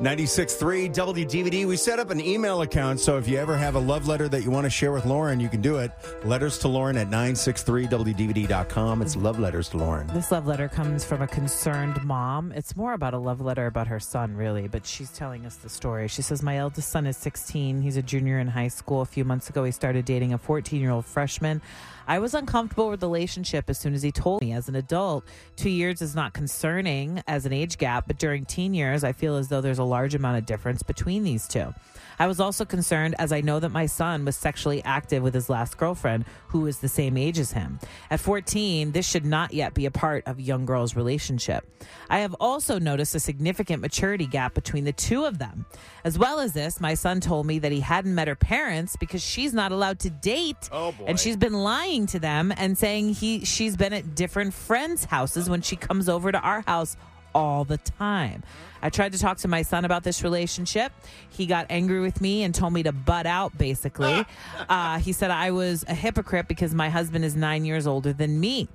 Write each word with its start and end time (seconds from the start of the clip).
96.3 0.00 0.94
WDVD. 0.94 1.66
We 1.66 1.76
set 1.76 1.98
up 1.98 2.10
an 2.10 2.20
email 2.20 2.62
account, 2.62 3.00
so 3.00 3.18
if 3.18 3.26
you 3.26 3.36
ever 3.36 3.56
have 3.56 3.74
a 3.74 3.80
love 3.80 4.06
letter 4.06 4.28
that 4.28 4.44
you 4.44 4.50
want 4.52 4.62
to 4.62 4.70
share 4.70 4.92
with 4.92 5.04
Lauren, 5.04 5.40
you 5.40 5.48
can 5.48 5.60
do 5.60 5.78
it. 5.78 5.90
Letters 6.22 6.56
to 6.58 6.68
Lauren 6.68 6.96
at 6.96 7.10
963WDVD.com. 7.10 9.02
It's 9.02 9.16
love 9.16 9.40
letters 9.40 9.68
to 9.70 9.76
Lauren. 9.76 10.06
This 10.14 10.30
love 10.30 10.46
letter 10.46 10.68
comes 10.68 11.04
from 11.04 11.20
a 11.20 11.26
concerned 11.26 12.00
mom. 12.04 12.52
It's 12.52 12.76
more 12.76 12.92
about 12.92 13.12
a 13.12 13.18
love 13.18 13.40
letter 13.40 13.66
about 13.66 13.88
her 13.88 13.98
son, 13.98 14.36
really, 14.36 14.68
but 14.68 14.86
she's 14.86 15.10
telling 15.10 15.44
us 15.44 15.56
the 15.56 15.68
story. 15.68 16.06
She 16.06 16.22
says, 16.22 16.44
My 16.44 16.58
eldest 16.58 16.90
son 16.90 17.04
is 17.04 17.16
16. 17.16 17.82
He's 17.82 17.96
a 17.96 18.02
junior 18.02 18.38
in 18.38 18.46
high 18.46 18.68
school. 18.68 19.00
A 19.00 19.04
few 19.04 19.24
months 19.24 19.50
ago, 19.50 19.64
he 19.64 19.72
started 19.72 20.04
dating 20.04 20.32
a 20.32 20.38
14 20.38 20.80
year 20.80 20.92
old 20.92 21.06
freshman. 21.06 21.60
I 22.08 22.18
was 22.20 22.32
uncomfortable 22.32 22.88
with 22.88 23.00
the 23.00 23.06
relationship 23.06 23.68
as 23.68 23.78
soon 23.78 23.92
as 23.92 24.02
he 24.02 24.10
told 24.10 24.40
me. 24.40 24.52
As 24.52 24.66
an 24.66 24.74
adult, 24.76 25.24
two 25.56 25.68
years 25.68 26.00
is 26.00 26.16
not 26.16 26.32
concerning 26.32 27.22
as 27.26 27.44
an 27.44 27.52
age 27.52 27.76
gap, 27.76 28.06
but 28.06 28.18
during 28.18 28.46
teen 28.46 28.72
years, 28.72 29.04
I 29.04 29.12
feel 29.12 29.36
as 29.36 29.48
though 29.48 29.60
there's 29.60 29.78
a 29.78 29.84
large 29.84 30.14
amount 30.14 30.38
of 30.38 30.46
difference 30.46 30.82
between 30.82 31.22
these 31.22 31.46
two. 31.46 31.74
I 32.18 32.26
was 32.26 32.40
also 32.40 32.64
concerned 32.64 33.14
as 33.18 33.30
I 33.30 33.42
know 33.42 33.60
that 33.60 33.68
my 33.68 33.86
son 33.86 34.24
was 34.24 34.36
sexually 34.36 34.82
active 34.84 35.22
with 35.22 35.34
his 35.34 35.48
last 35.48 35.76
girlfriend, 35.76 36.24
who 36.48 36.66
is 36.66 36.78
the 36.78 36.88
same 36.88 37.16
age 37.16 37.38
as 37.38 37.52
him. 37.52 37.78
At 38.10 38.20
14, 38.20 38.90
this 38.92 39.08
should 39.08 39.24
not 39.24 39.52
yet 39.52 39.74
be 39.74 39.86
a 39.86 39.90
part 39.90 40.24
of 40.26 40.38
a 40.38 40.42
young 40.42 40.66
girl's 40.66 40.96
relationship. 40.96 41.64
I 42.10 42.20
have 42.20 42.34
also 42.40 42.78
noticed 42.78 43.14
a 43.14 43.20
significant 43.20 43.82
maturity 43.82 44.26
gap 44.26 44.54
between 44.54 44.84
the 44.84 44.92
two 44.92 45.26
of 45.26 45.38
them. 45.38 45.66
As 46.04 46.18
well 46.18 46.40
as 46.40 46.54
this, 46.54 46.80
my 46.80 46.94
son 46.94 47.20
told 47.20 47.46
me 47.46 47.58
that 47.60 47.70
he 47.70 47.80
hadn't 47.80 48.14
met 48.14 48.28
her 48.28 48.34
parents 48.34 48.96
because 48.96 49.22
she's 49.22 49.54
not 49.54 49.70
allowed 49.70 50.00
to 50.00 50.10
date. 50.10 50.68
Oh. 50.72 50.94
And 51.06 51.20
she's 51.20 51.36
been 51.36 51.52
lying 51.52 51.97
to 52.06 52.18
them 52.18 52.52
and 52.56 52.76
saying 52.76 53.10
he 53.14 53.44
she's 53.44 53.76
been 53.76 53.92
at 53.92 54.14
different 54.14 54.54
friends' 54.54 55.04
houses 55.04 55.48
when 55.48 55.62
she 55.62 55.76
comes 55.76 56.08
over 56.08 56.32
to 56.32 56.38
our 56.40 56.62
house 56.62 56.96
all 57.34 57.64
the 57.64 57.78
time. 57.78 58.42
I 58.82 58.90
tried 58.90 59.12
to 59.12 59.18
talk 59.18 59.38
to 59.38 59.48
my 59.48 59.62
son 59.62 59.84
about 59.84 60.04
this 60.04 60.22
relationship. 60.22 60.92
He 61.30 61.46
got 61.46 61.66
angry 61.70 62.00
with 62.00 62.20
me 62.20 62.42
and 62.42 62.54
told 62.54 62.72
me 62.72 62.82
to 62.84 62.92
butt 62.92 63.26
out, 63.26 63.56
basically. 63.56 64.24
Uh, 64.68 64.98
he 64.98 65.12
said 65.12 65.30
I 65.30 65.50
was 65.50 65.84
a 65.88 65.94
hypocrite 65.94 66.46
because 66.46 66.74
my 66.74 66.90
husband 66.90 67.24
is 67.24 67.34
nine 67.34 67.64
years 67.64 67.86
older 67.86 68.12
than 68.12 68.38
me. 68.38 68.68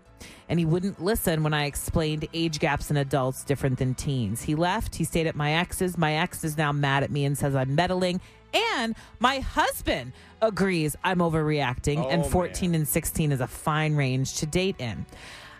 And 0.49 0.57
he 0.57 0.65
wouldn't 0.65 1.01
listen 1.03 1.43
when 1.43 1.53
I 1.53 1.65
explained 1.65 2.27
age 2.33 2.59
gaps 2.59 2.89
in 2.89 2.97
adults 2.97 3.43
different 3.43 3.77
than 3.79 3.93
teens. 3.93 4.41
He 4.41 4.55
left. 4.55 4.95
He 4.95 5.03
stayed 5.03 5.27
at 5.27 5.35
my 5.35 5.53
ex's. 5.53 5.97
My 5.97 6.13
ex 6.15 6.43
is 6.43 6.57
now 6.57 6.71
mad 6.71 7.03
at 7.03 7.11
me 7.11 7.25
and 7.25 7.37
says 7.37 7.55
I'm 7.55 7.75
meddling. 7.75 8.21
And 8.53 8.95
my 9.19 9.39
husband 9.39 10.13
agrees 10.41 10.95
I'm 11.03 11.19
overreacting, 11.19 12.03
Oh, 12.05 12.09
and 12.09 12.25
14 12.25 12.71
man. 12.71 12.81
and 12.81 12.87
16 12.87 13.31
is 13.31 13.41
a 13.41 13.47
fine 13.47 13.95
range 13.95 14.35
to 14.35 14.45
date 14.45 14.75
in. 14.79 15.05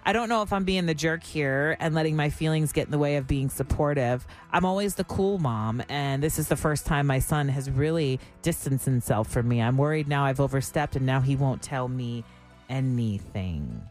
I 0.06 0.12
don't 0.12 0.28
know 0.28 0.42
if 0.42 0.52
I'm 0.52 0.66
being 0.66 0.86
the 0.86 0.94
jerk 0.94 1.24
here 1.24 1.78
and 1.80 1.96
letting 1.96 2.18
my 2.18 2.30
feelings 2.30 2.74
get 2.74 2.86
in 2.88 2.92
the 2.92 2.98
way 2.98 3.16
of 3.16 3.26
being 3.26 3.50
supportive. 3.50 4.28
I'm 4.52 4.66
always 4.66 4.96
the 4.96 5.06
cool 5.06 5.38
mom, 5.40 5.82
and 5.88 6.22
this 6.22 6.38
is 6.38 6.50
the 6.50 6.58
first 6.58 6.86
time 6.86 7.08
my 7.08 7.20
son 7.20 7.48
has 7.48 7.70
really 7.72 8.20
distanced 8.42 8.84
himself 8.84 9.30
from 9.30 9.48
me. 9.48 9.62
I'm 9.62 9.78
worried 9.78 10.10
now 10.10 10.26
I've 10.26 10.42
overstepped, 10.42 10.98
and 10.98 11.06
now 11.06 11.22
he 11.22 11.38
won't 11.38 11.62
tell 11.62 11.88
me 11.88 12.26
anything. 12.70 13.82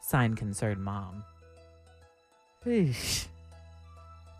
Sign 0.00 0.34
concerned 0.36 0.82
mom. 0.82 1.22
Eesh. 2.64 3.26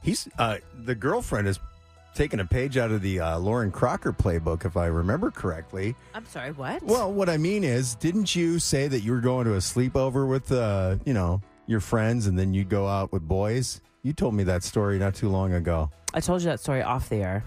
He's 0.02 0.28
uh, 0.38 0.58
the 0.74 0.94
girlfriend 0.94 1.46
is 1.48 1.58
taking 2.14 2.40
a 2.40 2.44
page 2.44 2.76
out 2.76 2.90
of 2.90 3.02
the 3.02 3.20
uh, 3.20 3.38
Lauren 3.38 3.70
Crocker 3.70 4.12
playbook, 4.12 4.64
if 4.64 4.76
I 4.76 4.86
remember 4.86 5.30
correctly. 5.30 5.94
I'm 6.14 6.26
sorry, 6.26 6.52
what? 6.52 6.82
Well, 6.82 7.12
what 7.12 7.28
I 7.28 7.36
mean 7.36 7.64
is, 7.64 7.94
didn't 7.96 8.34
you 8.34 8.58
say 8.58 8.88
that 8.88 9.00
you 9.00 9.12
were 9.12 9.20
going 9.20 9.44
to 9.46 9.54
a 9.54 9.58
sleepover 9.58 10.28
with, 10.28 10.50
uh, 10.52 10.96
you 11.04 11.12
know, 11.14 11.40
your 11.66 11.80
friends, 11.80 12.26
and 12.26 12.38
then 12.38 12.54
you'd 12.54 12.68
go 12.68 12.86
out 12.86 13.12
with 13.12 13.22
boys? 13.26 13.80
You 14.02 14.12
told 14.12 14.34
me 14.34 14.44
that 14.44 14.62
story 14.62 14.98
not 14.98 15.14
too 15.14 15.28
long 15.28 15.54
ago. 15.54 15.90
I 16.12 16.20
told 16.20 16.42
you 16.42 16.48
that 16.48 16.60
story 16.60 16.82
off 16.82 17.08
the 17.08 17.16
air 17.16 17.44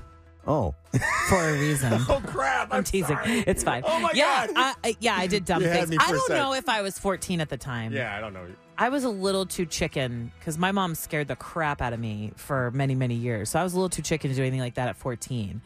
Oh, 0.48 0.73
for 1.30 1.50
a 1.50 1.53
reason. 1.59 1.94
oh 2.09 2.22
crap! 2.26 2.70
I'm 2.72 2.84
teasing. 2.84 3.17
It's 3.26 3.64
fine. 3.64 3.84
Oh 3.86 4.00
my 4.00 4.12
yeah, 4.14 4.48
God. 4.48 4.54
I, 4.56 4.73
I- 4.89 4.95
yeah, 5.00 5.16
I 5.17 5.28
did 5.28 5.45
dumb 5.45 5.62
You 5.64 5.70
things. 5.70 5.95
I 6.00 6.12
don't 6.12 6.30
know 6.30 6.54
if 6.54 6.70
I 6.70 6.82
was 6.82 6.98
14 6.98 7.42
at 7.42 7.49
the 7.49 7.58
time. 7.58 7.92
Yeah, 7.92 8.16
I 8.16 8.21
don't 8.21 8.33
know. 8.33 8.48
I 8.77 8.89
was 8.89 9.04
a 9.04 9.10
little 9.10 9.45
too 9.45 9.66
chicken 9.66 10.32
because 10.39 10.58
my 10.58 10.71
mom 10.71 10.95
scared 10.95 11.27
the 11.27 11.36
crap 11.36 11.82
out 11.82 11.94
of 11.94 11.99
me 11.99 12.32
for 12.36 12.71
many, 12.71 12.94
many 12.95 13.16
years. 13.16 13.49
So 13.49 13.60
I 13.60 13.64
was 13.64 13.73
a 13.73 13.76
little 13.76 13.89
too 13.89 14.04
chicken 14.04 14.30
to 14.30 14.36
do 14.36 14.42
anything 14.42 14.60
like 14.60 14.76
that 14.76 14.88
at 14.88 14.95
14. 14.95 15.61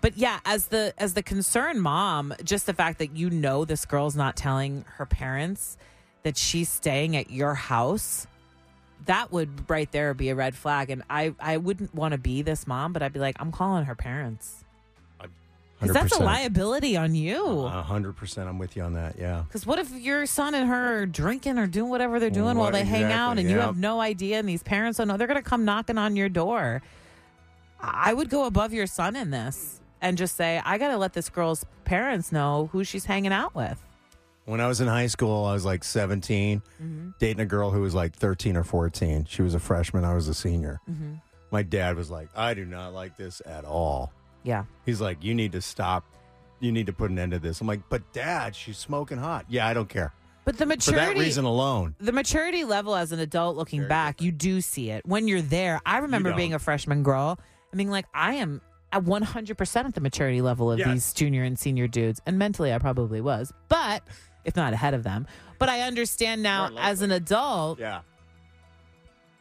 But 0.00 0.16
yeah, 0.16 0.40
as 0.44 0.66
the 0.66 0.92
as 0.98 1.14
the 1.14 1.22
concerned 1.22 1.82
mom, 1.82 2.34
just 2.44 2.66
the 2.66 2.74
fact 2.74 2.98
that 2.98 3.16
you 3.16 3.30
know 3.30 3.64
this 3.64 3.84
girl's 3.84 4.14
not 4.16 4.36
telling 4.36 4.84
her 4.96 5.06
parents 5.06 5.76
that 6.22 6.36
she's 6.36 6.68
staying 6.68 7.16
at 7.16 7.30
your 7.30 7.54
house, 7.54 8.26
that 9.06 9.32
would 9.32 9.68
right 9.70 9.90
there 9.92 10.12
be 10.14 10.28
a 10.30 10.34
red 10.34 10.54
flag. 10.54 10.90
And 10.90 11.02
I 11.08 11.34
I 11.40 11.56
wouldn't 11.56 11.94
want 11.94 12.12
to 12.12 12.18
be 12.18 12.42
this 12.42 12.66
mom, 12.66 12.92
but 12.92 13.02
I'd 13.02 13.12
be 13.12 13.20
like, 13.20 13.36
I'm 13.40 13.52
calling 13.52 13.84
her 13.84 13.94
parents. 13.94 14.64
Because 15.80 15.94
that's 15.94 16.16
a 16.16 16.22
liability 16.24 16.96
on 16.96 17.14
you. 17.14 17.60
A 17.60 17.82
hundred 17.82 18.16
percent. 18.16 18.48
I'm 18.48 18.58
with 18.58 18.74
you 18.74 18.82
on 18.82 18.94
that. 18.94 19.14
Yeah. 19.16 19.44
Because 19.46 19.64
what 19.64 19.78
if 19.78 19.92
your 19.92 20.26
son 20.26 20.54
and 20.54 20.68
her 20.68 21.02
are 21.02 21.06
drinking 21.06 21.56
or 21.56 21.68
doing 21.68 21.88
whatever 21.88 22.18
they're 22.18 22.30
doing 22.30 22.56
while 22.56 22.66
What- 22.66 22.72
they 22.72 22.84
hang 22.84 23.04
out 23.04 23.34
exactly, 23.38 23.42
and 23.42 23.50
you 23.50 23.58
have 23.58 23.78
no 23.78 24.00
idea 24.00 24.40
and 24.40 24.48
these 24.48 24.64
parents 24.64 24.98
don't 24.98 25.06
know? 25.06 25.16
They're 25.16 25.28
going 25.28 25.40
to 25.42 25.48
come 25.48 25.64
knocking 25.64 25.96
on 25.96 26.16
your 26.16 26.28
door. 26.28 26.82
I 27.80 28.12
would 28.12 28.28
go 28.28 28.44
above 28.46 28.72
your 28.72 28.88
son 28.88 29.14
in 29.14 29.30
this 29.30 29.80
and 30.00 30.18
just 30.18 30.34
say, 30.36 30.60
I 30.64 30.78
got 30.78 30.88
to 30.88 30.96
let 30.96 31.12
this 31.12 31.28
girl's 31.28 31.64
parents 31.84 32.32
know 32.32 32.70
who 32.72 32.82
she's 32.82 33.04
hanging 33.04 33.32
out 33.32 33.54
with. 33.54 33.80
When 34.48 34.60
I 34.62 34.66
was 34.66 34.80
in 34.80 34.88
high 34.88 35.08
school, 35.08 35.44
I 35.44 35.52
was 35.52 35.64
like 35.66 35.84
17, 35.84 36.62
Mm-hmm. 36.82 37.10
dating 37.20 37.40
a 37.40 37.46
girl 37.46 37.70
who 37.70 37.82
was 37.82 37.94
like 37.94 38.14
13 38.16 38.56
or 38.56 38.64
14. 38.64 39.26
She 39.28 39.42
was 39.42 39.54
a 39.54 39.58
freshman. 39.60 40.04
I 40.04 40.14
was 40.14 40.26
a 40.28 40.34
senior. 40.34 40.80
Mm-hmm. 40.90 41.14
My 41.50 41.62
dad 41.62 41.96
was 41.96 42.10
like, 42.10 42.28
I 42.34 42.54
do 42.54 42.64
not 42.64 42.94
like 42.94 43.16
this 43.16 43.42
at 43.44 43.64
all. 43.64 44.12
Yeah. 44.44 44.64
He's 44.86 45.00
like, 45.00 45.22
you 45.22 45.34
need 45.34 45.52
to 45.52 45.60
stop. 45.60 46.04
You 46.60 46.72
need 46.72 46.86
to 46.86 46.92
put 46.92 47.10
an 47.10 47.18
end 47.18 47.32
to 47.32 47.38
this. 47.38 47.60
I'm 47.60 47.66
like, 47.66 47.82
but 47.90 48.10
dad, 48.14 48.56
she's 48.56 48.78
smoking 48.78 49.18
hot. 49.18 49.44
Yeah, 49.48 49.66
I 49.66 49.74
don't 49.74 49.88
care. 49.88 50.12
But 50.46 50.56
the 50.56 50.64
For 50.64 50.68
maturity. 50.68 51.06
that 51.14 51.16
reason 51.20 51.44
alone. 51.44 51.94
the 52.00 52.12
maturity 52.12 52.64
level 52.64 52.96
as 52.96 53.12
an 53.12 53.18
adult 53.18 53.56
looking 53.56 53.80
Very 53.80 53.88
back, 53.90 54.22
you 54.22 54.32
do 54.32 54.62
see 54.62 54.90
it 54.90 55.04
when 55.04 55.28
you're 55.28 55.42
there. 55.42 55.78
I 55.84 55.98
remember 55.98 56.30
don't. 56.30 56.38
being 56.38 56.54
a 56.54 56.58
freshman 56.58 57.02
girl 57.02 57.38
and 57.70 57.76
being 57.76 57.90
like, 57.90 58.06
I 58.14 58.34
am 58.36 58.62
at 58.92 59.04
100% 59.04 59.84
at 59.84 59.94
the 59.94 60.00
maturity 60.00 60.40
level 60.40 60.72
of 60.72 60.78
Yes. 60.78 60.88
these 60.88 61.12
junior 61.12 61.44
and 61.44 61.58
senior 61.58 61.86
dudes. 61.86 62.22
And 62.24 62.38
mentally, 62.38 62.72
I 62.72 62.78
probably 62.78 63.20
was, 63.20 63.52
but 63.68 64.02
if 64.48 64.56
not 64.56 64.72
ahead 64.72 64.94
of 64.94 65.04
them. 65.04 65.26
But 65.60 65.68
I 65.68 65.82
understand 65.82 66.42
now 66.42 66.70
as 66.78 67.02
an 67.02 67.10
adult, 67.12 67.78
Yeah. 67.78 68.00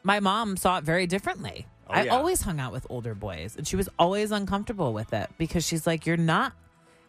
my 0.03 0.19
mom 0.19 0.57
saw 0.57 0.78
it 0.78 0.84
very 0.84 1.07
differently. 1.07 1.66
Oh, 1.90 1.94
I 1.94 2.03
yeah. 2.03 2.16
always 2.16 2.41
hung 2.41 2.59
out 2.59 2.72
with 2.73 2.85
older 2.90 3.16
boys, 3.16 3.56
and 3.56 3.67
she 3.67 3.75
was 3.75 3.90
always 3.97 4.31
uncomfortable 4.31 4.94
with 4.94 5.13
it 5.13 5.29
because 5.38 5.66
she's 5.66 5.88
like, 5.88 6.06
You're 6.06 6.17
not. 6.17 6.53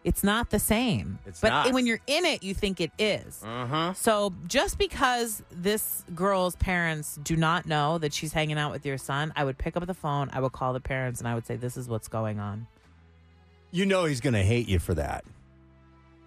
It's 0.04 0.22
not 0.22 0.50
the 0.50 0.60
same. 0.60 1.18
It's 1.26 1.40
but 1.40 1.48
not. 1.50 1.72
when 1.72 1.84
you're 1.84 2.00
in 2.06 2.24
it, 2.24 2.42
you 2.44 2.54
think 2.54 2.80
it 2.80 2.92
is. 2.98 3.42
Uh 3.44 3.66
huh. 3.66 3.92
So 3.94 4.32
just 4.46 4.78
because 4.78 5.42
this 5.50 6.04
girl's 6.14 6.54
parents 6.56 7.18
do 7.22 7.36
not 7.36 7.66
know 7.66 7.98
that 7.98 8.14
she's 8.14 8.32
hanging 8.32 8.56
out 8.58 8.70
with 8.70 8.86
your 8.86 8.96
son, 8.96 9.32
I 9.34 9.42
would 9.44 9.58
pick 9.58 9.76
up 9.76 9.84
the 9.86 9.94
phone, 9.94 10.30
I 10.32 10.40
would 10.40 10.52
call 10.52 10.72
the 10.72 10.80
parents, 10.80 11.20
and 11.20 11.26
I 11.28 11.34
would 11.34 11.46
say, 11.46 11.56
"This 11.56 11.76
is 11.76 11.88
what's 11.88 12.06
going 12.08 12.38
on." 12.38 12.68
You 13.72 13.84
know 13.86 14.04
he's 14.04 14.20
going 14.20 14.34
to 14.34 14.42
hate 14.44 14.68
you 14.68 14.78
for 14.78 14.94
that. 14.94 15.24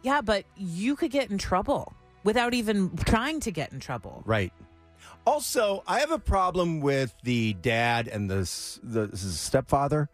Yeah, 0.03 0.21
but 0.21 0.45
you 0.57 0.95
could 0.95 1.11
get 1.11 1.29
in 1.31 1.37
trouble 1.37 1.93
without 2.23 2.53
even 2.53 2.95
trying 2.97 3.39
to 3.41 3.51
get 3.51 3.71
in 3.71 3.79
trouble. 3.79 4.23
Right. 4.25 4.51
Also, 5.25 5.83
I 5.87 5.99
have 5.99 6.11
a 6.11 6.17
problem 6.19 6.81
with 6.81 7.13
the 7.23 7.53
dad 7.53 8.07
and 8.07 8.29
the, 8.29 8.37
s- 8.39 8.79
the 8.81 9.07
his 9.07 9.39
stepfather 9.39 10.09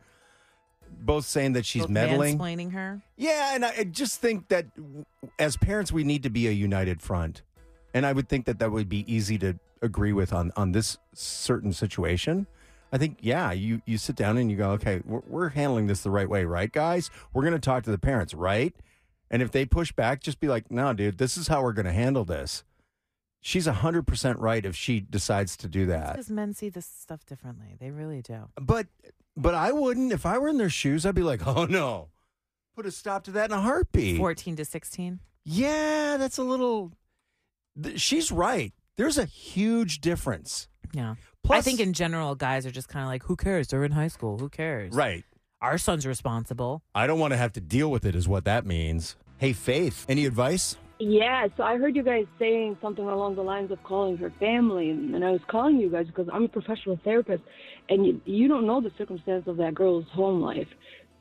both 0.99 1.25
saying 1.25 1.53
that 1.53 1.65
she's 1.65 1.83
Both 1.83 1.91
meddling. 1.91 2.37
mansplaining 2.37 2.71
her. 2.73 3.01
Yeah, 3.15 3.53
and 3.55 3.63
I 3.63 3.73
I 3.79 3.83
just 3.83 4.19
think 4.19 4.47
that 4.49 4.75
w- 4.75 5.05
as 5.37 5.55
parents, 5.57 5.91
we 5.91 6.03
need 6.03 6.23
to 6.23 6.29
be 6.29 6.47
a 6.47 6.51
united 6.51 7.01
front, 7.01 7.41
and 7.93 8.05
I 8.05 8.13
would 8.13 8.27
think 8.27 8.45
that 8.45 8.59
that 8.59 8.71
would 8.71 8.89
be 8.89 9.11
easy 9.13 9.37
to 9.39 9.59
agree 9.81 10.11
with 10.13 10.33
on 10.33 10.51
on 10.57 10.71
this 10.71 10.97
certain 11.13 11.71
situation. 11.71 12.47
I 12.91 12.97
think, 12.97 13.17
yeah, 13.21 13.51
you 13.51 13.81
you 13.85 13.97
sit 13.97 14.15
down 14.15 14.37
and 14.37 14.49
you 14.49 14.57
go, 14.57 14.71
okay, 14.71 15.01
we're, 15.05 15.21
we're 15.27 15.49
handling 15.49 15.87
this 15.87 16.01
the 16.01 16.09
right 16.11 16.27
way, 16.27 16.45
right, 16.45 16.71
guys? 16.71 17.11
We're 17.33 17.43
going 17.43 17.53
to 17.53 17.59
talk 17.59 17.83
to 17.83 17.91
the 17.91 17.97
parents, 17.99 18.33
right? 18.33 18.73
And 19.29 19.41
if 19.41 19.51
they 19.51 19.65
push 19.65 19.91
back, 19.91 20.21
just 20.21 20.39
be 20.39 20.47
like, 20.47 20.71
no, 20.71 20.93
dude, 20.93 21.17
this 21.17 21.37
is 21.37 21.47
how 21.47 21.61
we're 21.61 21.73
going 21.73 21.85
to 21.85 21.91
handle 21.91 22.25
this. 22.25 22.63
She's 23.41 23.65
hundred 23.65 24.07
percent 24.07 24.39
right 24.39 24.65
if 24.65 24.75
she 24.75 24.99
decides 24.99 25.55
to 25.57 25.67
do 25.67 25.85
that. 25.85 26.13
Because 26.13 26.29
men 26.29 26.53
see 26.53 26.69
this 26.69 26.85
stuff 26.85 27.25
differently. 27.25 27.75
They 27.79 27.91
really 27.91 28.21
do. 28.21 28.49
But 28.59 28.87
but 29.37 29.53
I 29.53 29.71
wouldn't 29.71 30.11
if 30.11 30.25
I 30.25 30.37
were 30.37 30.49
in 30.49 30.57
their 30.57 30.69
shoes. 30.69 31.05
I'd 31.05 31.15
be 31.15 31.21
like, 31.21 31.45
oh 31.47 31.65
no, 31.65 32.09
put 32.75 32.85
a 32.85 32.91
stop 32.91 33.23
to 33.25 33.31
that 33.31 33.51
in 33.51 33.57
a 33.57 33.61
heartbeat. 33.61 34.17
14 34.17 34.57
to 34.57 34.65
16. 34.65 35.19
Yeah, 35.45 36.17
that's 36.17 36.37
a 36.37 36.43
little. 36.43 36.91
She's 37.95 38.31
right. 38.31 38.73
There's 38.97 39.17
a 39.17 39.25
huge 39.25 40.01
difference. 40.01 40.67
Yeah. 40.91 41.15
Plus, 41.43 41.59
I 41.59 41.61
think 41.61 41.79
in 41.79 41.93
general, 41.93 42.35
guys 42.35 42.65
are 42.65 42.71
just 42.71 42.89
kind 42.89 43.03
of 43.03 43.09
like, 43.09 43.23
who 43.23 43.35
cares? 43.35 43.67
They're 43.67 43.85
in 43.85 43.91
high 43.91 44.09
school. 44.09 44.37
Who 44.39 44.49
cares? 44.49 44.93
right. 44.93 45.23
Our 45.61 45.79
son's 45.79 46.05
responsible. 46.05 46.83
I 46.93 47.07
don't 47.07 47.19
want 47.19 47.33
to 47.33 47.37
have 47.37 47.53
to 47.53 47.61
deal 47.61 47.89
with 47.89 48.05
it. 48.05 48.15
Is 48.15 48.27
what 48.27 48.45
that 48.45 48.65
means. 48.65 49.15
Hey, 49.39 49.53
Faith, 49.53 50.05
any 50.07 50.25
advice? 50.25 50.77
Yeah, 50.99 51.47
so 51.55 51.63
I 51.63 51.77
heard 51.77 51.95
you 51.95 52.01
guys 52.03 52.25
saying 52.39 52.77
something 52.81 53.05
along 53.05 53.35
the 53.35 53.43
lines 53.43 53.71
of 53.71 53.81
calling 53.83 54.17
her 54.17 54.31
family, 54.39 54.89
and, 54.89 55.13
and 55.13 55.23
I 55.23 55.29
was 55.29 55.41
calling 55.47 55.77
you 55.77 55.89
guys 55.89 56.07
because 56.07 56.27
I'm 56.33 56.45
a 56.45 56.47
professional 56.47 56.99
therapist, 57.03 57.43
and 57.89 58.03
you, 58.05 58.21
you 58.25 58.47
don't 58.47 58.65
know 58.65 58.81
the 58.81 58.91
circumstance 58.97 59.45
of 59.47 59.57
that 59.57 59.75
girl's 59.75 60.05
home 60.11 60.41
life. 60.41 60.67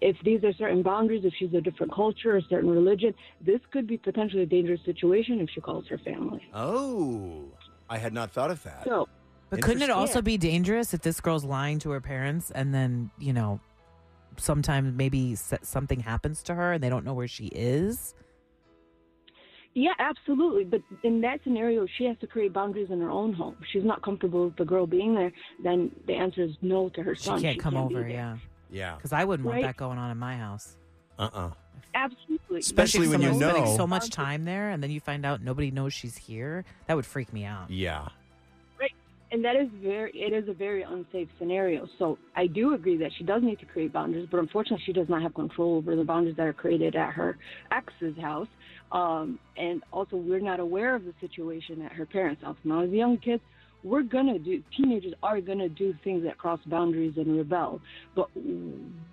If 0.00 0.16
these 0.24 0.42
are 0.44 0.52
certain 0.54 0.82
boundaries, 0.82 1.24
if 1.24 1.34
she's 1.38 1.52
a 1.52 1.60
different 1.60 1.94
culture, 1.94 2.36
a 2.36 2.42
certain 2.48 2.70
religion, 2.70 3.12
this 3.44 3.60
could 3.70 3.86
be 3.86 3.98
potentially 3.98 4.42
a 4.42 4.46
dangerous 4.46 4.80
situation 4.84 5.40
if 5.40 5.50
she 5.50 5.60
calls 5.60 5.86
her 5.88 5.98
family. 5.98 6.42
Oh, 6.54 7.44
I 7.90 7.98
had 7.98 8.14
not 8.14 8.30
thought 8.32 8.50
of 8.50 8.62
that. 8.62 8.84
So, 8.84 9.08
But 9.50 9.60
couldn't 9.60 9.82
it 9.82 9.90
also 9.90 10.22
be 10.22 10.38
dangerous 10.38 10.94
if 10.94 11.02
this 11.02 11.20
girl's 11.20 11.44
lying 11.44 11.78
to 11.80 11.90
her 11.90 12.00
parents 12.00 12.50
and 12.50 12.74
then, 12.74 13.10
you 13.18 13.34
know, 13.34 13.60
sometimes 14.38 14.92
maybe 14.94 15.34
something 15.34 16.00
happens 16.00 16.42
to 16.44 16.54
her 16.54 16.72
and 16.74 16.82
they 16.82 16.88
don't 16.88 17.04
know 17.04 17.14
where 17.14 17.28
she 17.28 17.46
is? 17.46 18.14
yeah, 19.74 19.92
absolutely. 19.98 20.64
But 20.64 20.80
in 21.02 21.20
that 21.20 21.40
scenario, 21.44 21.86
she 21.98 22.04
has 22.04 22.16
to 22.22 22.26
create 22.26 22.52
boundaries 22.54 22.88
in 22.90 22.98
her 23.02 23.10
own 23.10 23.34
home. 23.34 23.56
If 23.60 23.66
she's 23.70 23.84
not 23.84 24.02
comfortable 24.02 24.46
with 24.46 24.56
the 24.56 24.64
girl 24.64 24.86
being 24.86 25.14
there, 25.14 25.30
then 25.62 25.90
the 26.06 26.14
answer 26.14 26.42
is 26.44 26.52
no 26.62 26.88
to 26.90 27.02
her 27.02 27.14
She 27.14 27.24
son. 27.24 27.42
can't 27.42 27.58
come 27.60 27.74
be 27.74 27.80
over, 27.80 28.00
there. 28.00 28.08
yeah. 28.08 28.36
yeah. 28.70 28.94
Because 28.96 29.12
I 29.12 29.24
wouldn't 29.24 29.46
want 29.46 29.60
that 29.62 29.76
going 29.76 29.98
on 29.98 30.10
in 30.10 30.16
my 30.16 30.36
house. 30.36 30.76
Uh 31.18 31.28
uh 31.32 31.50
Absolutely. 31.94 32.60
Especially 32.60 33.04
if 33.04 33.10
when 33.10 33.20
you 33.20 33.28
someone's 33.28 33.44
spending 33.52 33.64
know- 33.70 33.76
so 33.76 33.86
much 33.86 34.08
time 34.10 34.44
there 34.46 34.70
and 34.70 34.82
then 34.82 34.90
you 34.90 35.00
find 35.00 35.26
out 35.26 35.42
nobody 35.42 35.70
knows 35.70 35.92
she's 35.92 36.16
here. 36.16 36.64
That 36.86 36.94
would 36.96 37.06
freak 37.06 37.32
me 37.34 37.44
out. 37.44 37.70
Yeah. 37.70 38.08
And 39.32 39.44
that 39.44 39.56
is 39.56 39.68
very 39.82 40.10
it 40.12 40.32
is 40.32 40.48
a 40.48 40.52
very 40.52 40.82
unsafe 40.82 41.28
scenario 41.38 41.86
so 41.98 42.16
i 42.36 42.46
do 42.46 42.74
agree 42.74 42.96
that 42.96 43.10
she 43.18 43.24
does 43.24 43.42
need 43.42 43.58
to 43.58 43.66
create 43.66 43.92
boundaries 43.92 44.28
but 44.30 44.38
unfortunately 44.38 44.82
she 44.86 44.92
does 44.92 45.08
not 45.08 45.20
have 45.22 45.34
control 45.34 45.76
over 45.76 45.96
the 45.96 46.04
boundaries 46.04 46.36
that 46.36 46.46
are 46.46 46.52
created 46.52 46.94
at 46.94 47.12
her 47.12 47.36
ex's 47.72 48.16
house 48.18 48.48
um, 48.92 49.38
and 49.56 49.82
also 49.92 50.16
we're 50.16 50.38
not 50.40 50.60
aware 50.60 50.94
of 50.94 51.04
the 51.04 51.14
situation 51.20 51.82
at 51.82 51.92
her 51.92 52.06
parents 52.06 52.42
house 52.42 52.56
now 52.64 52.82
as 52.82 52.90
young 52.90 53.16
kids 53.18 53.42
we're 53.82 54.02
gonna 54.02 54.38
do 54.38 54.62
teenagers 54.76 55.12
are 55.22 55.40
gonna 55.40 55.68
do 55.68 55.94
things 56.02 56.22
that 56.24 56.38
cross 56.38 56.60
boundaries 56.66 57.14
and 57.16 57.36
rebel 57.36 57.80
but 58.14 58.28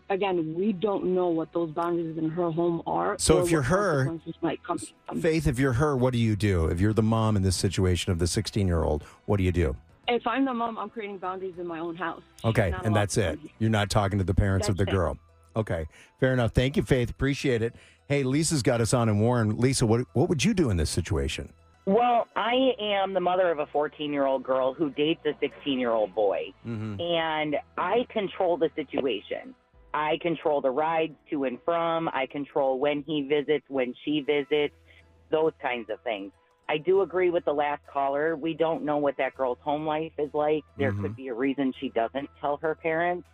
again 0.09 0.53
we 0.55 0.73
don't 0.73 1.05
know 1.05 1.27
what 1.27 1.51
those 1.53 1.69
boundaries 1.71 2.17
in 2.17 2.29
her 2.29 2.51
home 2.51 2.81
are 2.85 3.15
So 3.19 3.41
if 3.41 3.51
you're 3.51 3.61
her- 3.63 4.19
might 4.41 4.63
come. 4.63 4.79
Faith, 5.19 5.47
if 5.47 5.59
you're 5.59 5.73
her, 5.73 5.95
what 5.95 6.11
do 6.13 6.19
you 6.19 6.35
do? 6.35 6.65
If 6.67 6.79
you're 6.81 6.93
the 6.93 7.03
mom 7.03 7.35
in 7.35 7.43
this 7.43 7.55
situation 7.55 8.11
of 8.11 8.19
the 8.19 8.27
16 8.27 8.67
year 8.67 8.83
old, 8.83 9.03
what 9.25 9.37
do 9.37 9.43
you 9.43 9.51
do? 9.51 9.75
If 10.15 10.25
i'm 10.27 10.45
the 10.45 10.53
mom 10.53 10.77
i'm 10.77 10.89
creating 10.89 11.17
boundaries 11.17 11.53
in 11.59 11.65
my 11.67 11.79
own 11.79 11.95
house 11.95 12.21
Okay, 12.45 12.73
and 12.83 12.93
that's 12.95 13.17
it. 13.17 13.39
You're 13.59 13.69
not 13.69 13.89
talking 13.89 14.17
to 14.19 14.25
the 14.25 14.33
parents 14.33 14.67
of 14.67 14.75
the 14.75 14.83
That's 14.83 14.93
it. 14.93 14.97
girl. 14.97 15.17
Okay, 15.55 15.87
fair 16.19 16.33
enough. 16.33 16.51
Thank 16.51 16.75
you, 16.75 16.83
Faith. 16.83 17.09
Appreciate 17.09 17.61
it. 17.61 17.73
Hey, 18.09 18.23
Lisa's 18.23 18.61
got 18.61 18.81
us 18.81 18.93
on 18.93 19.07
and 19.07 19.21
Warren. 19.21 19.55
Lisa, 19.57 19.85
what 19.85 20.01
what 20.13 20.27
would 20.27 20.43
you 20.43 20.53
do 20.53 20.69
in 20.69 20.75
this 20.75 20.89
situation? 20.89 21.53
Well, 21.85 22.27
I 22.35 22.71
am 22.81 23.13
the 23.13 23.19
mother 23.21 23.49
of 23.49 23.59
a 23.59 23.65
14 23.67 24.11
year 24.11 24.25
old 24.25 24.43
girl 24.43 24.73
who 24.73 24.89
dates 24.89 25.21
a 25.25 25.31
16 25.39 25.79
year 25.79 25.91
old 25.91 26.13
boy, 26.13 26.53
Mm-hmm. 26.67 26.99
and 26.99 27.55
I 27.77 28.05
control 28.09 28.57
the 28.57 28.69
situation. 28.75 29.55
I 29.93 30.17
control 30.21 30.59
the 30.59 30.71
rides 30.71 31.13
to 31.29 31.45
and 31.45 31.59
from. 31.63 32.09
I 32.09 32.25
control 32.29 32.77
when 32.77 33.03
he 33.07 33.21
visits, 33.21 33.63
when 33.69 33.93
she 34.03 34.19
visits, 34.19 34.73
those 35.31 35.53
kinds 35.61 35.89
of 35.89 36.01
things. 36.01 36.31
I 36.69 36.77
do 36.77 37.01
agree 37.01 37.29
with 37.29 37.45
the 37.45 37.53
last 37.53 37.85
caller. 37.87 38.35
We 38.35 38.53
don't 38.53 38.83
know 38.83 38.97
what 38.97 39.17
that 39.17 39.35
girl's 39.35 39.59
home 39.61 39.85
life 39.85 40.13
is 40.17 40.33
like. 40.33 40.63
There 40.77 40.91
Mhm. 40.91 41.01
could 41.01 41.15
be 41.15 41.27
a 41.27 41.33
reason 41.33 41.73
she 41.73 41.89
doesn't 41.89 42.29
tell 42.39 42.57
her 42.57 42.75
parents. 42.75 43.27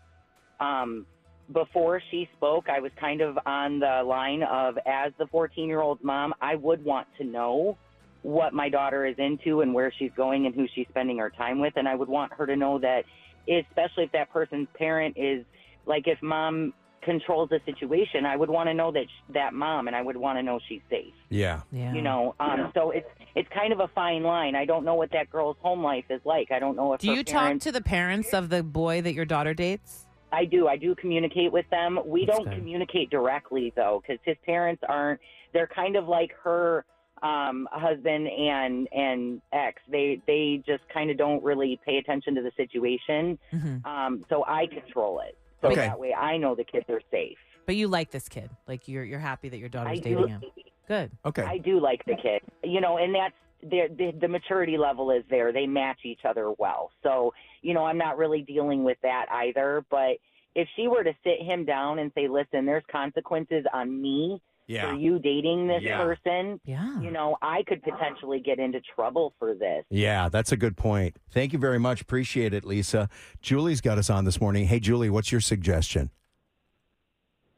Um, 0.59 1.05
before 1.51 1.99
she 2.11 2.29
spoke, 2.33 2.69
I 2.69 2.79
was 2.79 2.91
kind 2.95 3.21
of 3.21 3.39
on 3.45 3.79
the 3.79 4.03
line 4.03 4.43
of, 4.43 4.77
as 4.85 5.13
the 5.17 5.27
14 5.27 5.67
year 5.67 5.81
old's 5.81 6.03
mom, 6.03 6.33
I 6.41 6.55
would 6.55 6.83
want 6.83 7.07
to 7.17 7.23
know 7.23 7.77
what 8.21 8.53
my 8.53 8.69
daughter 8.69 9.05
is 9.05 9.17
into 9.17 9.61
and 9.61 9.73
where 9.73 9.91
she's 9.91 10.11
going 10.15 10.45
and 10.45 10.53
who 10.53 10.67
she's 10.67 10.87
spending 10.89 11.17
her 11.19 11.29
time 11.29 11.59
with. 11.59 11.73
And 11.77 11.87
I 11.87 11.95
would 11.95 12.09
want 12.09 12.33
her 12.33 12.45
to 12.45 12.55
know 12.55 12.77
that, 12.79 13.05
especially 13.47 14.03
if 14.03 14.11
that 14.11 14.29
person's 14.29 14.67
parent 14.77 15.17
is 15.17 15.45
like, 15.85 16.07
if 16.07 16.21
mom 16.21 16.73
controls 17.01 17.49
the 17.49 17.59
situation, 17.65 18.25
I 18.25 18.35
would 18.35 18.49
want 18.49 18.67
to 18.69 18.73
know 18.73 18.91
that 18.91 19.05
sh- 19.05 19.33
that 19.33 19.53
mom 19.53 19.87
and 19.87 19.95
I 19.95 20.01
would 20.01 20.17
want 20.17 20.37
to 20.37 20.43
know 20.43 20.59
she's 20.67 20.81
safe. 20.89 21.13
Yeah. 21.29 21.61
Yeah. 21.71 21.93
You 21.93 22.01
know, 22.01 22.35
um, 22.39 22.71
so 22.73 22.91
it's 22.91 23.07
it's 23.35 23.49
kind 23.49 23.71
of 23.73 23.79
a 23.79 23.87
fine 23.89 24.23
line. 24.23 24.55
I 24.55 24.65
don't 24.65 24.83
know 24.85 24.95
what 24.95 25.11
that 25.11 25.29
girl's 25.29 25.57
home 25.61 25.83
life 25.83 26.05
is 26.09 26.21
like. 26.25 26.51
I 26.51 26.59
don't 26.59 26.75
know 26.75 26.93
if 26.93 27.01
Do 27.01 27.09
her 27.09 27.13
you 27.15 27.23
talk 27.23 27.59
to 27.59 27.71
the 27.71 27.81
parents 27.81 28.33
of 28.33 28.49
the 28.49 28.63
boy 28.63 29.01
that 29.01 29.13
your 29.13 29.25
daughter 29.25 29.53
dates? 29.53 30.05
I 30.31 30.45
do. 30.45 30.67
I 30.67 30.77
do 30.77 30.93
communicate 30.95 31.51
with 31.51 31.67
them. 31.71 31.99
We 32.05 32.25
That's 32.25 32.37
don't 32.37 32.47
good. 32.49 32.57
communicate 32.57 33.09
directly 33.09 33.73
though, 33.75 34.01
because 34.01 34.19
his 34.25 34.37
parents 34.45 34.83
aren't. 34.87 35.19
They're 35.53 35.67
kind 35.73 35.95
of 35.95 36.07
like 36.07 36.31
her 36.43 36.85
um, 37.23 37.67
husband 37.71 38.27
and 38.27 38.87
and 38.93 39.41
ex. 39.51 39.81
They 39.91 40.21
they 40.27 40.61
just 40.65 40.83
kind 40.93 41.09
of 41.09 41.17
don't 41.17 41.43
really 41.43 41.79
pay 41.85 41.97
attention 41.97 42.35
to 42.35 42.41
the 42.41 42.51
situation. 42.57 43.37
hmm 43.51 43.77
Um, 43.85 44.23
so 44.29 44.45
I 44.47 44.67
control 44.67 45.21
it. 45.21 45.37
So 45.61 45.69
Okay. 45.69 45.81
that 45.81 45.99
way 45.99 46.13
I 46.13 46.37
know 46.37 46.55
the 46.55 46.63
kids 46.63 46.85
are 46.89 47.01
safe. 47.11 47.37
But 47.65 47.75
you 47.75 47.87
like 47.87 48.11
this 48.11 48.27
kid. 48.29 48.49
Like 48.67 48.87
you're 48.87 49.03
you're 49.03 49.19
happy 49.19 49.49
that 49.49 49.57
your 49.57 49.69
daughter's 49.69 49.99
I 49.99 50.01
dating 50.01 50.17
do. 50.17 50.27
him. 50.27 50.41
Good. 50.87 51.11
Okay. 51.25 51.43
I 51.43 51.57
do 51.59 51.79
like 51.79 52.03
the 52.05 52.15
kid, 52.15 52.41
you 52.63 52.81
know, 52.81 52.97
and 52.97 53.13
that's 53.13 53.35
the, 53.61 53.87
the 53.95 54.17
the 54.21 54.27
maturity 54.27 54.77
level 54.77 55.11
is 55.11 55.23
there. 55.29 55.51
They 55.53 55.67
match 55.67 55.99
each 56.03 56.21
other 56.27 56.51
well. 56.57 56.91
So, 57.03 57.33
you 57.61 57.73
know, 57.73 57.85
I'm 57.85 57.97
not 57.97 58.17
really 58.17 58.41
dealing 58.41 58.83
with 58.83 58.97
that 59.03 59.27
either. 59.31 59.85
But 59.91 60.17
if 60.55 60.67
she 60.75 60.87
were 60.87 61.03
to 61.03 61.13
sit 61.23 61.45
him 61.45 61.65
down 61.65 61.99
and 61.99 62.11
say, 62.15 62.27
"Listen, 62.27 62.65
there's 62.65 62.83
consequences 62.91 63.65
on 63.71 64.01
me 64.01 64.41
yeah. 64.69 64.89
for 64.89 64.95
you 64.95 65.19
dating 65.19 65.67
this 65.67 65.81
Yeah. 65.83 65.97
person," 65.97 66.59
Yeah. 66.63 67.01
you 67.01 67.11
know, 67.11 67.37
I 67.41 67.63
could 67.63 67.81
potentially 67.83 68.39
get 68.39 68.59
into 68.59 68.79
trouble 68.95 69.33
for 69.39 69.53
this. 69.55 69.83
Yeah, 69.89 70.29
that's 70.29 70.51
a 70.51 70.57
good 70.57 70.77
point. 70.77 71.17
Thank 71.31 71.51
you 71.53 71.59
very 71.59 71.79
much. 71.79 72.01
Appreciate 72.01 72.53
it, 72.53 72.63
Lisa. 72.63 73.09
Julie's 73.41 73.81
got 73.81 73.97
us 73.97 74.09
on 74.09 74.23
this 74.25 74.39
morning. 74.39 74.65
Hey, 74.67 74.79
Julie, 74.79 75.09
what's 75.09 75.31
your 75.31 75.41
suggestion? 75.41 76.11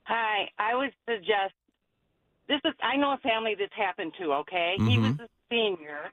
Hi, 0.04 0.50
I 0.58 0.76
would 0.76 0.94
suggest 1.08 1.54
this 2.48 2.60
is 2.66 2.74
I 2.82 2.98
know 2.98 3.14
a 3.14 3.18
family 3.18 3.56
this 3.56 3.70
happened 3.76 4.14
to, 4.20 4.34
okay? 4.34 4.76
He 4.78 4.98
was 4.98 5.12
Mhm. 5.14 5.22
a 5.22 5.30
senior. 5.50 6.12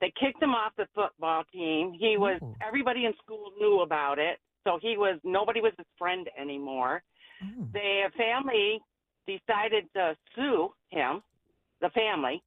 They 0.00 0.10
kicked 0.12 0.42
him 0.42 0.54
off 0.54 0.74
the 0.76 0.86
football 0.94 1.44
team. 1.44 1.92
He 1.92 2.16
was 2.16 2.40
Ooh. 2.42 2.54
everybody 2.60 3.04
in 3.04 3.14
school 3.16 3.52
knew 3.58 3.80
about 3.80 4.18
it. 4.18 4.38
So 4.64 4.78
he 4.78 4.96
was 4.96 5.18
nobody 5.24 5.60
was 5.60 5.72
his 5.78 5.86
friend 5.96 6.28
anymore. 6.36 7.02
Oh. 7.42 7.46
The 7.72 8.10
family 8.16 8.80
decided 9.28 9.84
to 9.94 10.16
sue 10.34 10.72
him, 10.90 11.22
the 11.80 11.90
family. 11.90 12.42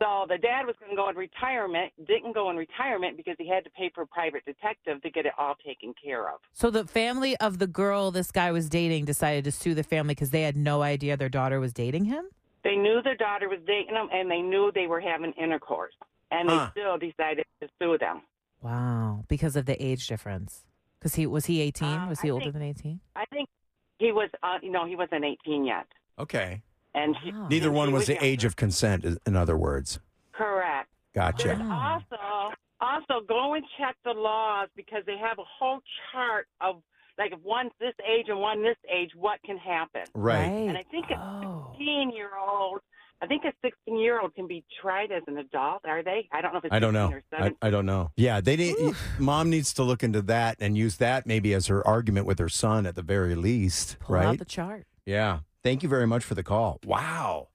Wow. 0.00 0.26
So 0.28 0.32
the 0.34 0.38
dad 0.38 0.64
was 0.64 0.76
going 0.78 0.90
to 0.92 0.96
go 0.96 1.08
in 1.08 1.16
retirement, 1.16 1.92
didn't 2.06 2.32
go 2.34 2.48
in 2.50 2.56
retirement 2.56 3.16
because 3.16 3.34
he 3.38 3.48
had 3.48 3.64
to 3.64 3.70
pay 3.70 3.90
for 3.94 4.02
a 4.02 4.06
private 4.06 4.44
detective 4.44 5.02
to 5.02 5.10
get 5.10 5.26
it 5.26 5.32
all 5.36 5.54
taken 5.66 5.92
care 6.02 6.28
of. 6.28 6.38
So 6.52 6.70
the 6.70 6.86
family 6.86 7.36
of 7.38 7.58
the 7.58 7.66
girl 7.66 8.10
this 8.12 8.30
guy 8.30 8.52
was 8.52 8.68
dating 8.68 9.04
decided 9.06 9.42
to 9.44 9.50
sue 9.52 9.74
the 9.74 9.82
family 9.82 10.14
because 10.14 10.30
they 10.30 10.42
had 10.42 10.56
no 10.56 10.82
idea 10.82 11.16
their 11.16 11.28
daughter 11.28 11.58
was 11.60 11.72
dating 11.72 12.04
him. 12.04 12.26
They 12.64 12.76
knew 12.76 13.02
their 13.02 13.16
daughter 13.16 13.48
was 13.48 13.58
dating 13.66 13.96
him, 13.96 14.08
and 14.12 14.30
they 14.30 14.40
knew 14.40 14.70
they 14.72 14.86
were 14.86 15.00
having 15.00 15.32
intercourse, 15.32 15.94
and 16.30 16.48
they 16.48 16.54
Huh. 16.54 16.70
still 16.70 16.96
decided 16.96 17.44
to 17.60 17.68
sue 17.80 17.98
them. 17.98 18.22
Wow, 18.62 19.24
because 19.26 19.56
of 19.56 19.66
the 19.66 19.76
age 19.84 20.06
difference. 20.06 20.64
Because 21.00 21.16
he 21.16 21.26
was 21.26 21.46
he 21.46 21.60
eighteen? 21.60 21.98
Uh, 21.98 22.08
was 22.10 22.20
he 22.20 22.28
I 22.28 22.30
older 22.30 22.44
think- 22.44 22.52
than 22.54 22.62
eighteen? 22.62 23.00
I 23.16 23.24
think 23.26 23.48
he 23.98 24.12
was, 24.12 24.30
uh, 24.44 24.58
you 24.62 24.70
know, 24.70 24.86
he 24.86 24.94
wasn't 24.96 25.24
18 25.24 25.64
yet, 25.64 25.86
Okay. 26.18 26.62
and 26.94 27.16
she, 27.24 27.32
Wow. 27.32 27.48
Neither 27.48 27.72
one 27.72 27.92
was 27.92 28.06
the 28.06 28.22
age 28.24 28.44
of 28.44 28.54
consent, 28.56 29.04
is- 29.04 29.18
in 29.26 29.36
other 29.36 29.56
words. 29.56 29.98
correct. 30.32 30.88
Gotcha. 31.14 31.56
Wow. 31.60 32.00
Also, 32.10 32.54
also 32.80 33.24
go 33.26 33.54
and 33.54 33.64
check 33.78 33.96
the 34.04 34.12
laws 34.12 34.68
because 34.76 35.02
they 35.06 35.16
have 35.18 35.38
a 35.38 35.44
whole 35.58 35.80
chart 36.10 36.46
of 36.60 36.82
like 37.18 37.32
if 37.32 37.38
one's 37.42 37.70
this 37.78 37.92
age 38.10 38.26
and 38.28 38.40
one 38.40 38.62
this 38.62 38.76
age, 38.90 39.10
what 39.14 39.38
can 39.44 39.58
happen. 39.58 40.02
Right. 40.14 40.44
And 40.46 40.76
I 40.78 40.82
think 40.90 41.10
a 41.10 41.18
Oh. 41.20 41.68
16 41.76 42.10
year 42.16 42.30
old, 42.38 42.80
I 43.20 43.26
think 43.26 43.44
a 43.44 43.52
16 43.62 43.98
year 43.98 44.18
old 44.20 44.34
can 44.34 44.46
be 44.48 44.64
tried 44.80 45.12
as 45.12 45.22
an 45.26 45.36
adult. 45.36 45.82
Are 45.84 46.02
they? 46.02 46.26
I 46.32 46.40
don't 46.40 46.52
know 46.52 46.58
if 46.58 46.64
it's 46.64 46.74
I 46.74 46.78
don't 46.78 46.94
16 46.94 47.10
know. 47.10 47.16
or 47.16 47.22
I, 47.32 47.36
17. 47.42 47.58
I 47.62 47.70
don't 47.70 47.86
know. 47.86 48.10
Yeah, 48.16 48.40
they 48.40 48.56
need. 48.56 48.74
Mom 49.18 49.50
needs 49.50 49.74
to 49.74 49.82
look 49.82 50.02
into 50.02 50.22
that 50.22 50.56
and 50.58 50.76
use 50.76 50.96
that 50.96 51.26
maybe 51.26 51.52
as 51.52 51.66
her 51.66 51.86
argument 51.86 52.26
with 52.26 52.38
her 52.38 52.48
son 52.48 52.86
at 52.86 52.94
the 52.94 53.02
very 53.02 53.34
least, 53.34 53.98
Pull 54.00 54.16
out 54.16 54.24
right? 54.24 54.38
the 54.38 54.44
chart. 54.46 54.86
yeah. 55.04 55.40
Thank 55.64 55.82
you 55.82 55.88
very 55.88 56.06
much 56.06 56.24
for 56.24 56.34
the 56.34 56.42
call. 56.42 56.78
Wow, 56.84 57.48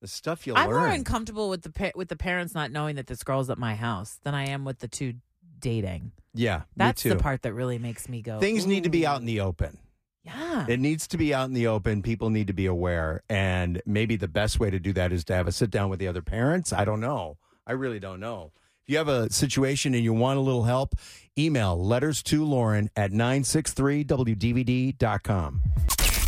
the 0.00 0.08
stuff 0.08 0.46
you 0.46 0.54
I'm 0.54 0.68
learn. 0.70 0.78
more 0.80 0.88
uncomfortable 0.88 1.48
with 1.48 1.62
the 1.62 1.70
pa- 1.70 1.92
with 1.94 2.08
the 2.08 2.16
parents 2.16 2.54
not 2.54 2.70
knowing 2.70 2.96
that 2.96 3.06
this 3.06 3.22
girl's 3.24 3.48
at 3.50 3.58
my 3.58 3.74
house 3.74 4.18
than 4.22 4.34
I 4.34 4.48
am 4.48 4.64
with 4.64 4.78
the 4.80 4.88
two 4.88 5.14
dating. 5.58 6.12
yeah, 6.34 6.62
That's 6.76 7.04
me 7.04 7.10
too. 7.10 7.16
the 7.16 7.22
part 7.22 7.42
that 7.42 7.52
really 7.54 7.78
makes 7.78 8.08
me 8.08 8.20
go. 8.22 8.38
Things 8.40 8.66
need 8.66 8.84
to 8.84 8.90
be 8.90 9.06
out 9.06 9.20
in 9.20 9.26
the 9.26 9.40
open. 9.40 9.78
Yeah. 10.24 10.66
It 10.68 10.78
needs 10.80 11.06
to 11.08 11.16
be 11.16 11.32
out 11.34 11.48
in 11.48 11.54
the 11.54 11.66
open. 11.68 12.02
People 12.02 12.30
need 12.30 12.46
to 12.48 12.52
be 12.52 12.66
aware. 12.66 13.22
And 13.28 13.80
maybe 13.86 14.14
the 14.16 14.28
best 14.28 14.60
way 14.60 14.70
to 14.70 14.78
do 14.78 14.92
that 14.92 15.12
is 15.12 15.24
to 15.24 15.34
have 15.34 15.48
a 15.48 15.52
sit 15.52 15.70
down 15.70 15.88
with 15.90 15.98
the 16.00 16.06
other 16.08 16.22
parents. 16.22 16.72
I 16.72 16.84
don't 16.84 17.00
know. 17.00 17.38
I 17.66 17.72
really 17.72 17.98
don't 17.98 18.20
know. 18.20 18.52
If 18.84 18.90
you 18.92 18.98
have 18.98 19.08
a 19.08 19.32
situation 19.32 19.94
and 19.94 20.04
you 20.04 20.12
want 20.12 20.38
a 20.38 20.42
little 20.42 20.62
help, 20.64 20.94
email 21.38 21.76
letters 21.82 22.22
to 22.24 22.44
Lauren 22.44 22.90
at 22.96 23.10
963wdvd.com. 23.12 25.62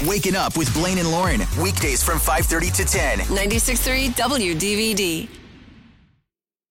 Waking 0.02 0.36
up 0.36 0.56
with 0.56 0.72
Blaine 0.74 0.98
and 0.98 1.10
Lauren. 1.10 1.40
Weekdays 1.60 2.02
from 2.02 2.18
5:30 2.18 2.70
to 2.72 2.84
10. 2.84 3.18
96.3 3.20 4.08
WDVD. 4.10 5.43